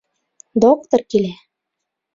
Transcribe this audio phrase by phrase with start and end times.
[0.65, 1.37] Доктор килә!